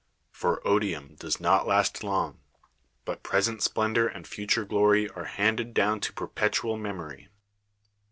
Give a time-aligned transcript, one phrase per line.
[0.31, 2.39] For odium does not last long;
[3.05, 7.29] but present splendor and future glory are handed down to perpetual memory.